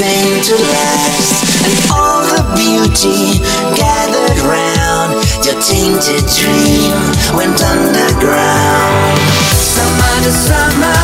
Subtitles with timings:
[0.00, 1.44] thing to last.
[1.60, 3.36] And all the beauty
[3.76, 5.12] gathered round
[5.44, 6.96] your tainted dream
[7.36, 9.18] went underground.
[9.52, 10.99] Summer to summer.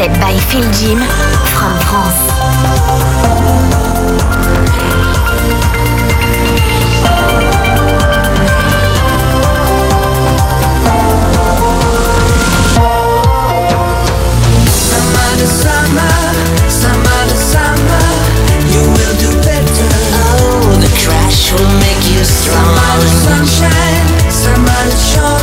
[0.00, 2.30] Hosted by Phil Jim from France.
[12.72, 13.10] Oh,
[21.52, 23.00] will make you strong.
[23.20, 25.39] Sunshine, some other shore.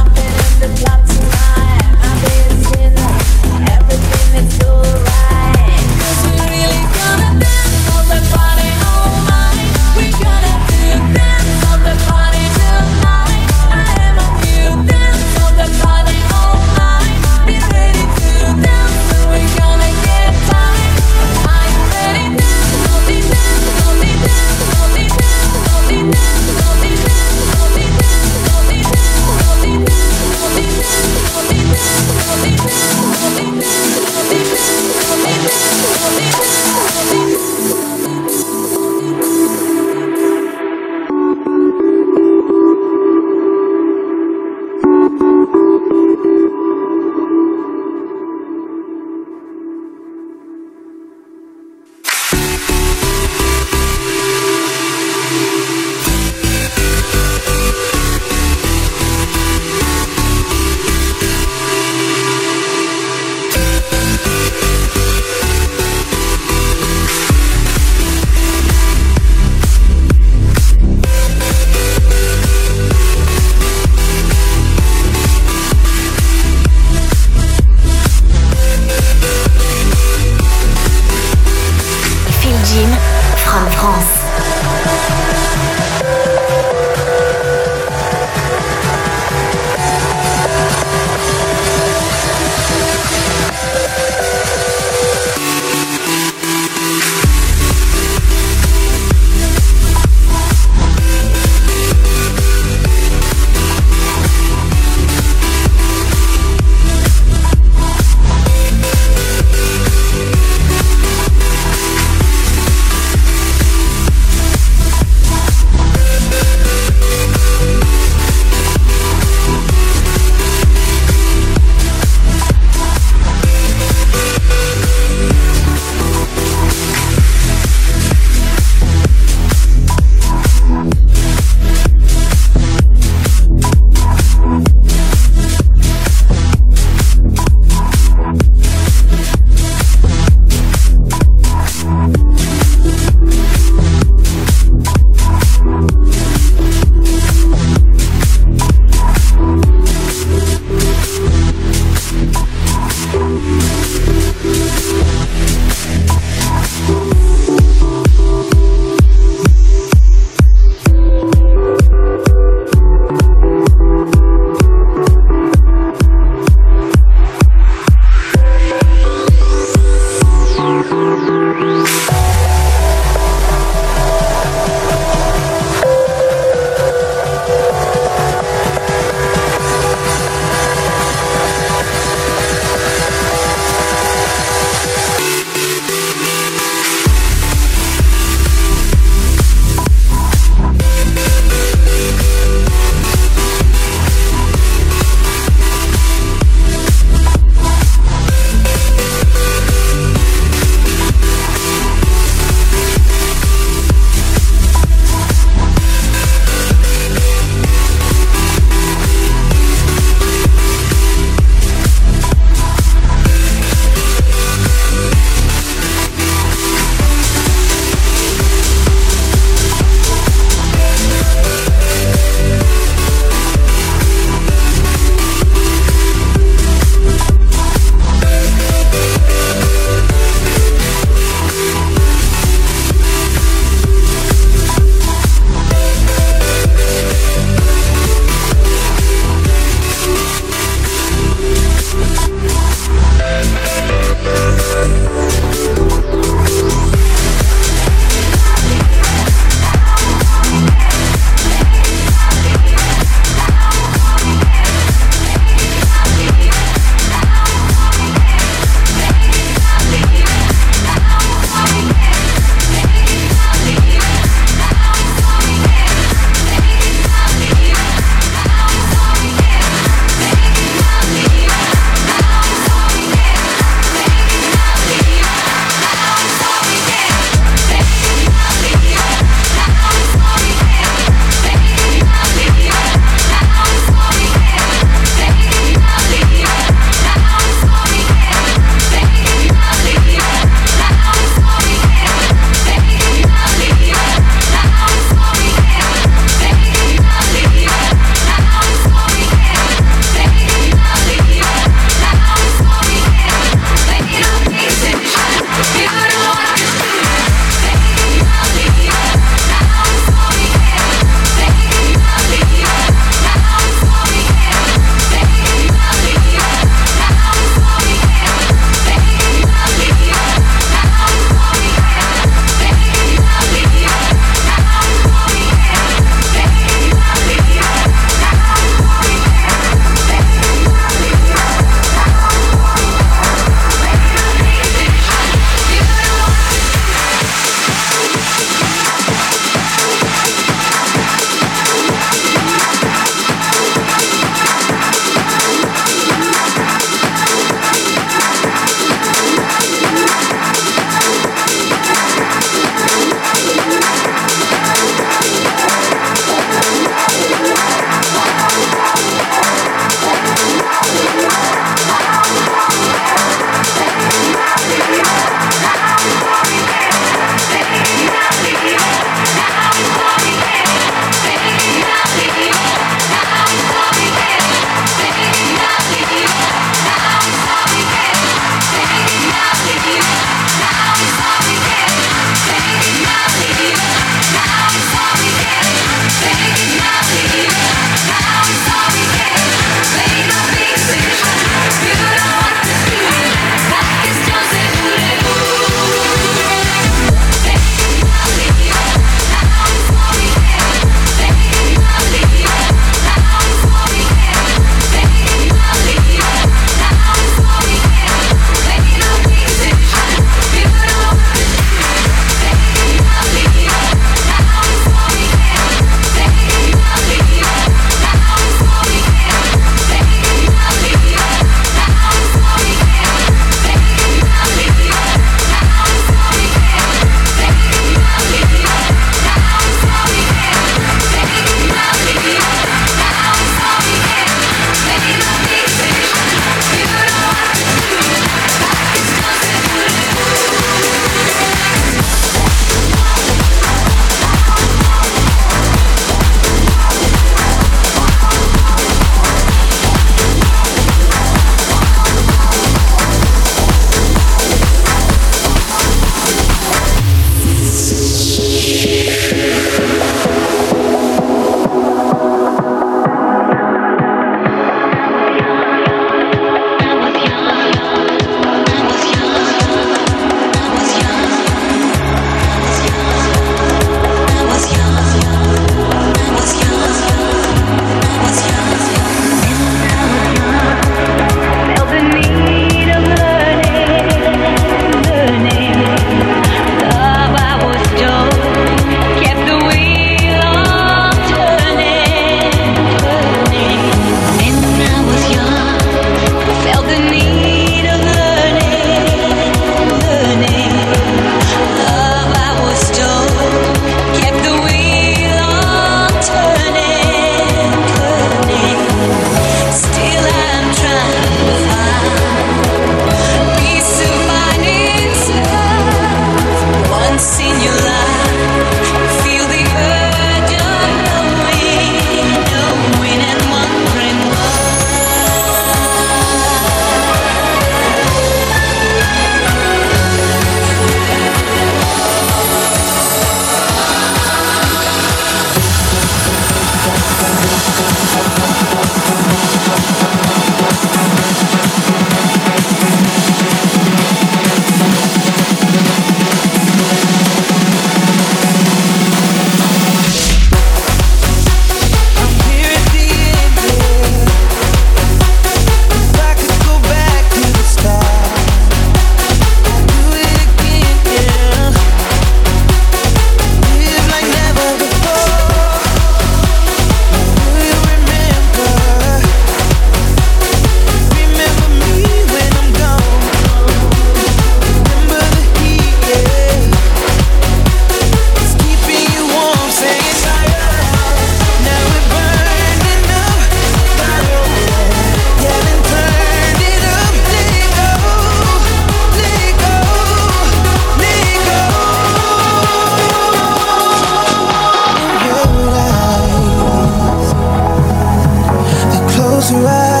[599.51, 600.00] to us.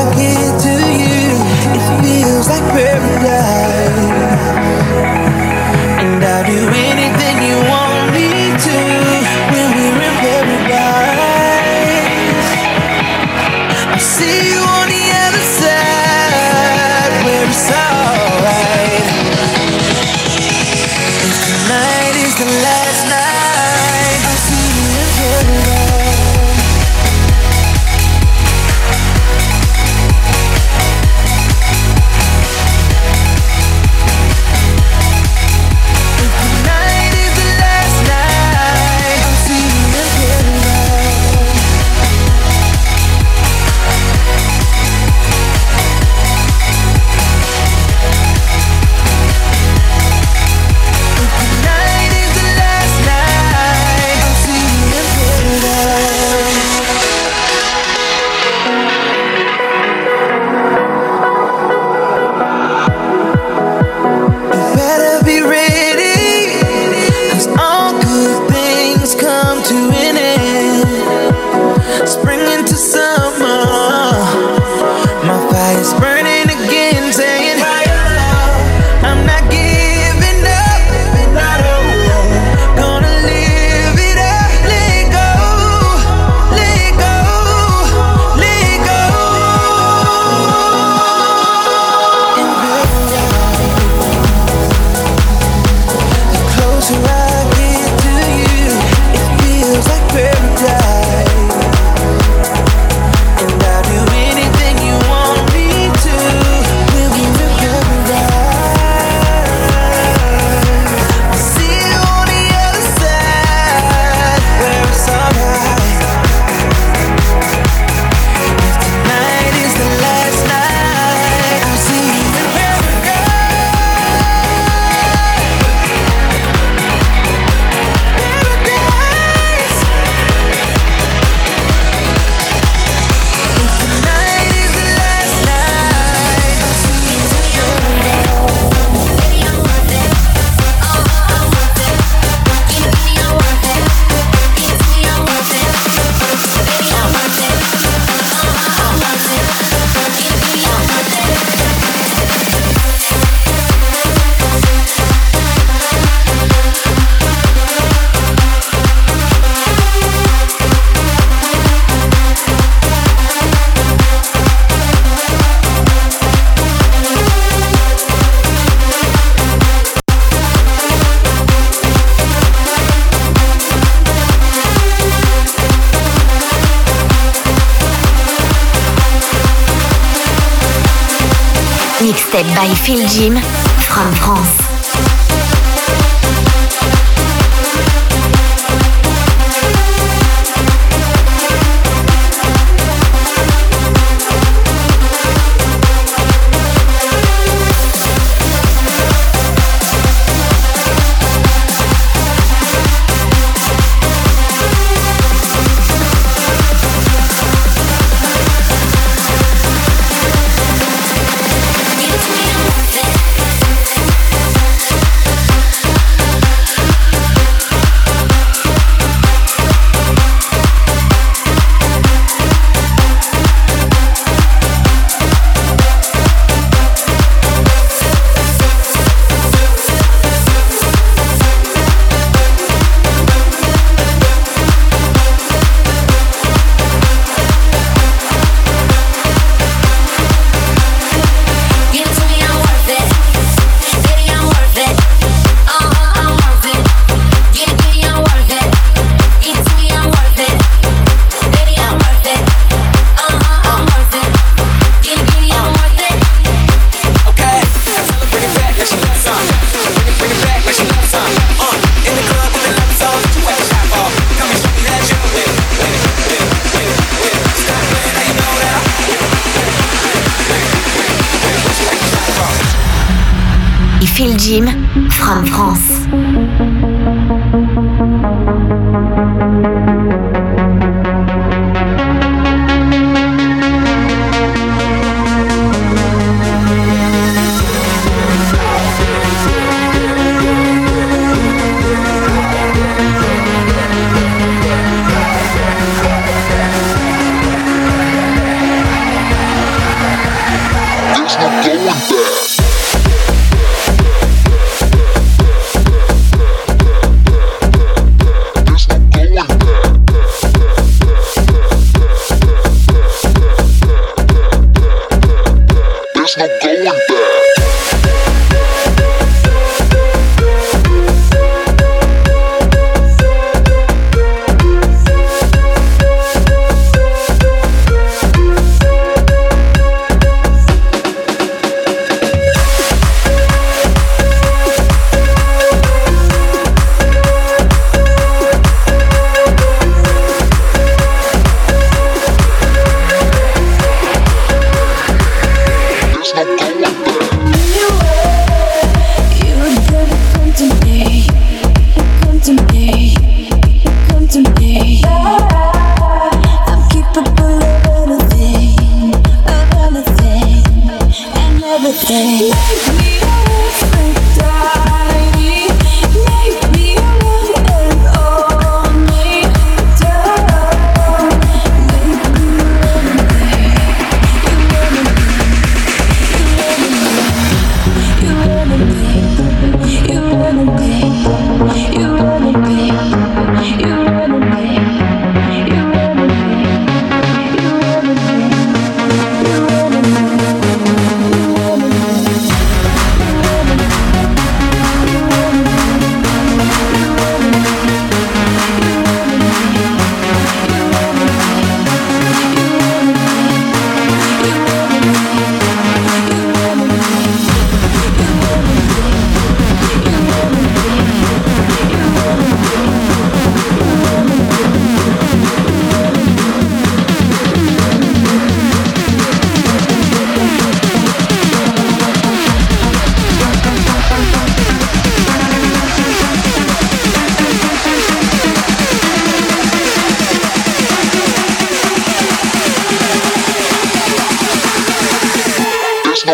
[182.91, 183.50] Chill Gym.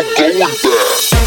[0.02, 1.17] never going back.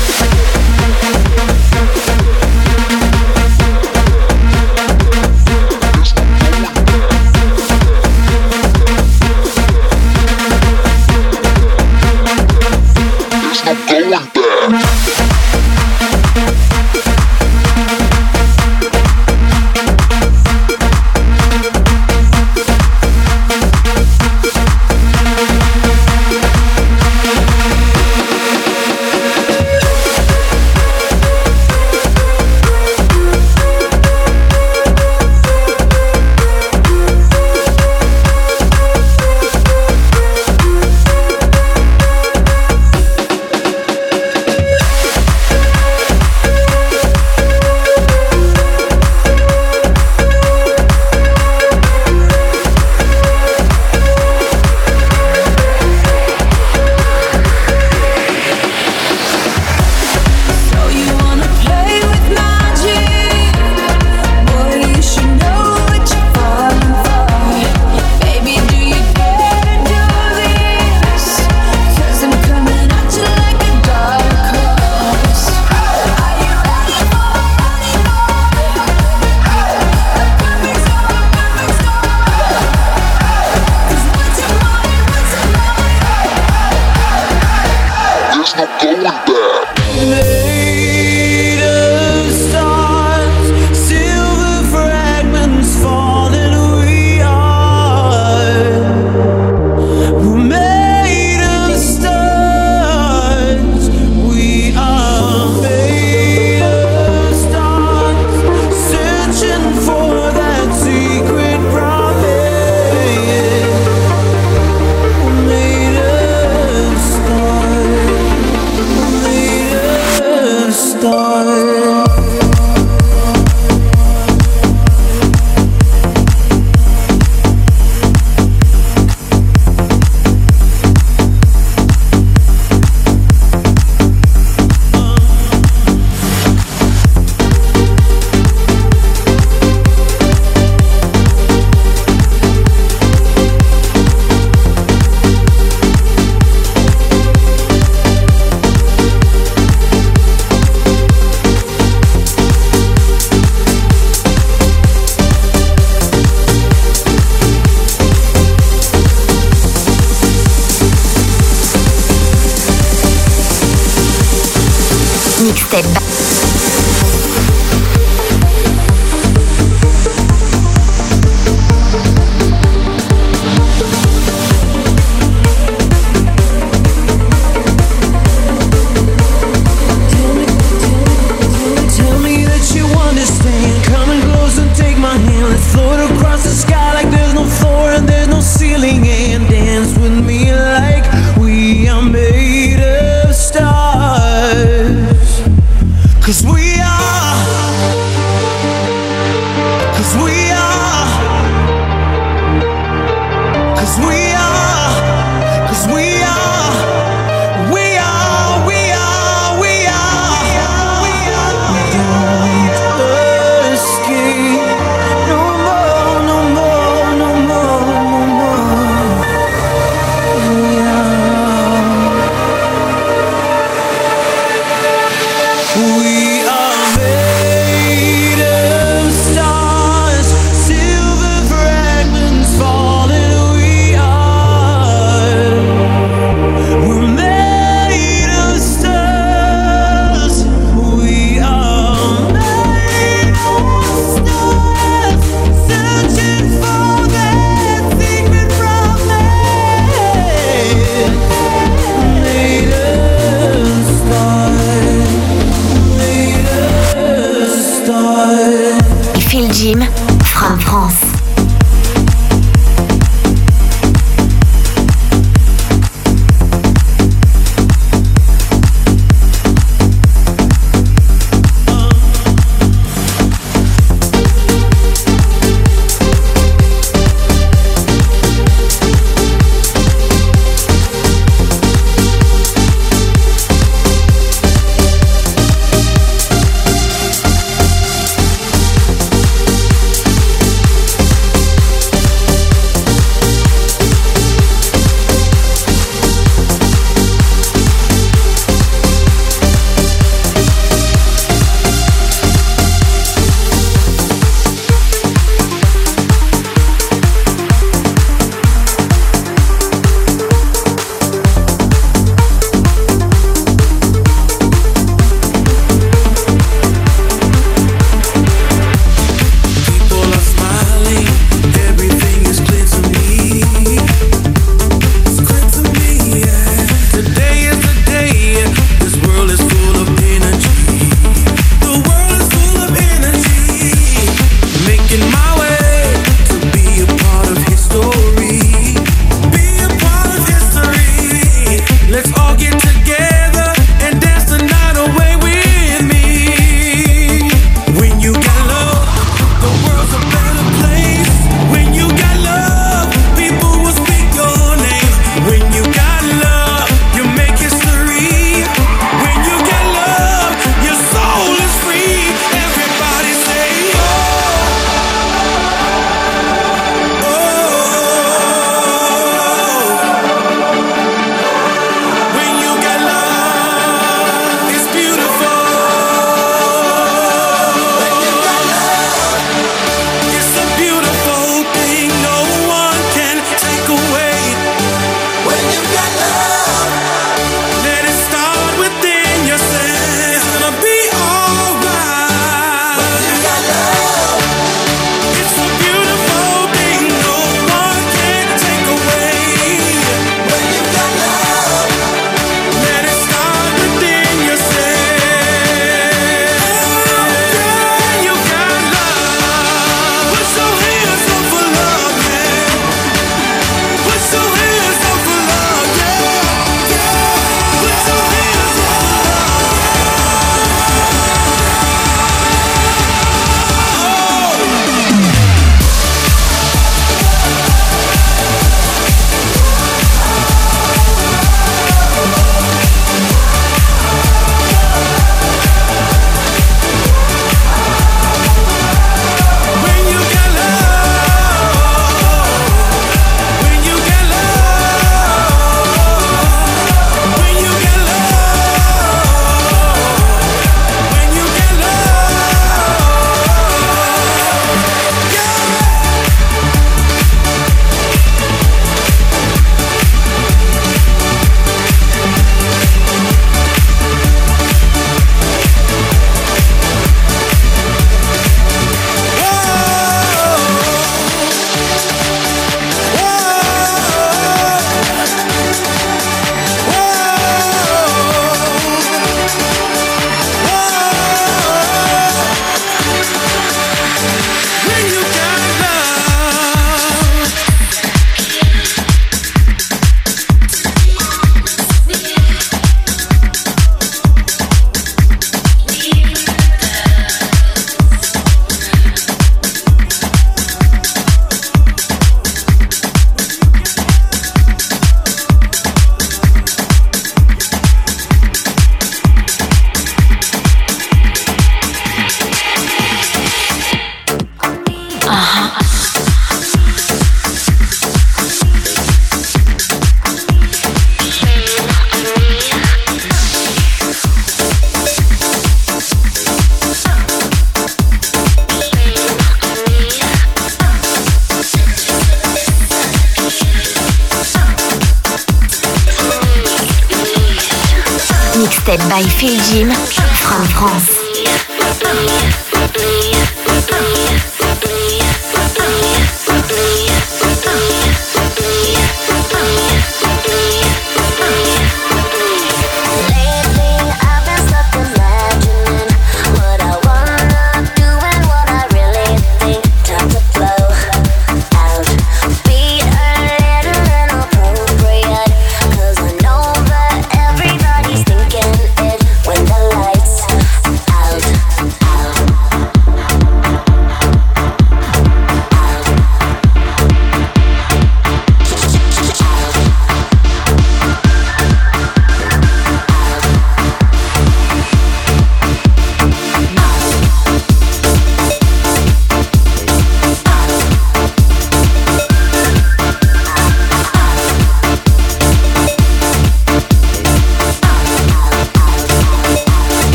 [538.52, 541.02] mixtape by Phil Jim from France.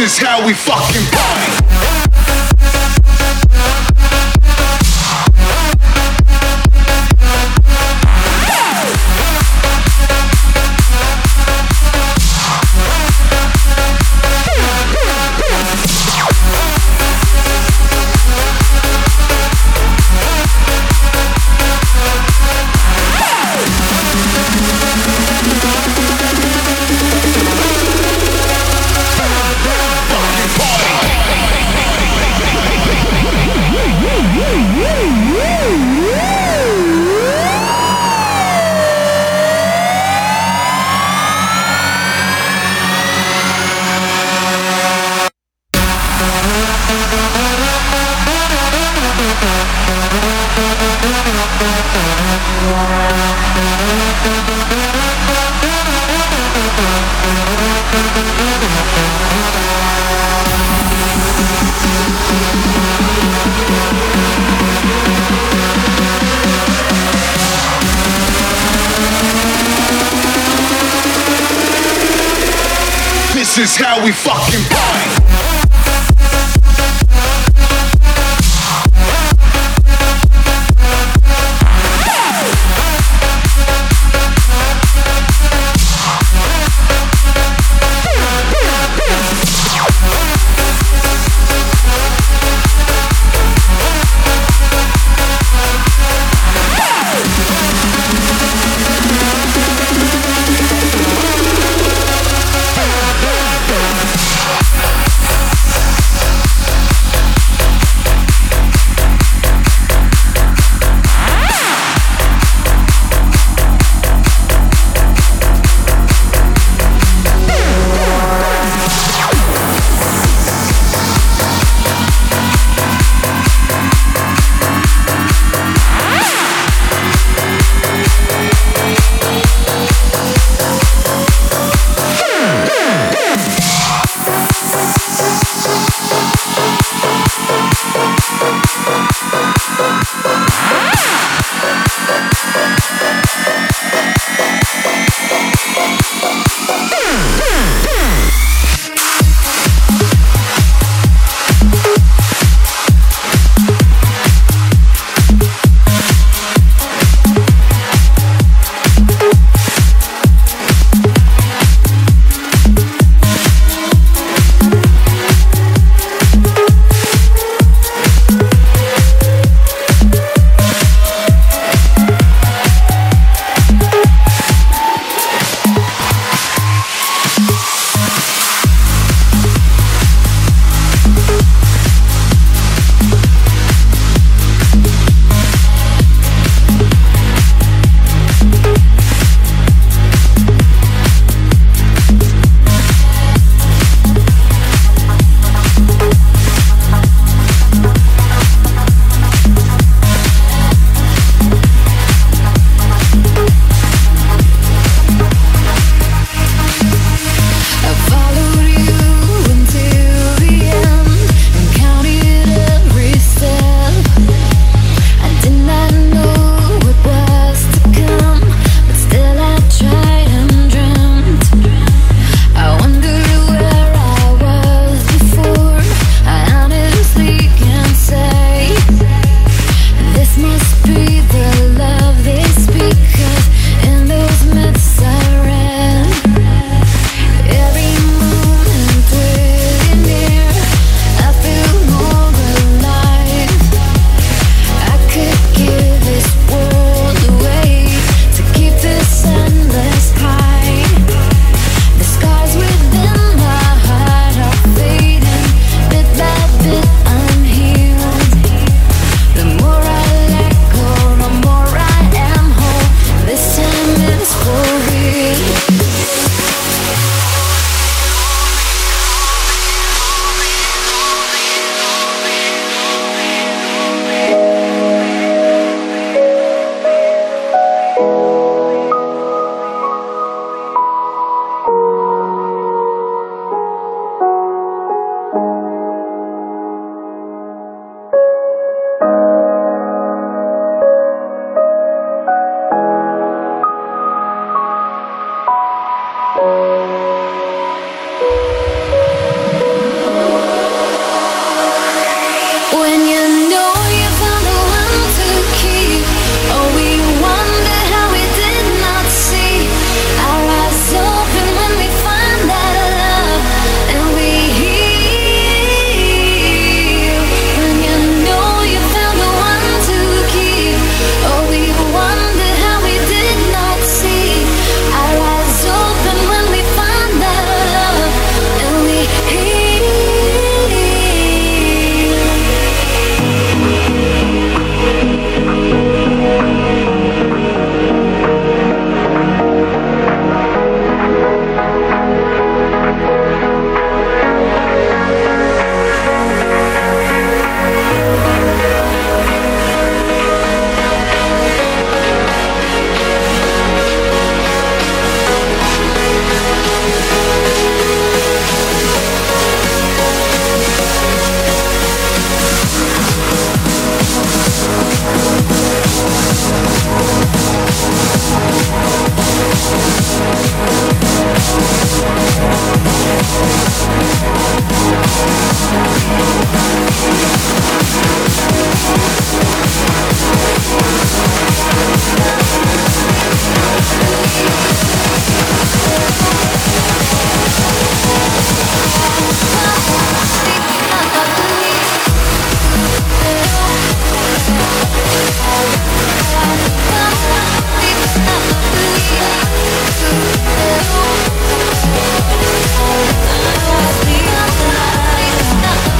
[0.00, 1.39] Is how we fucking party.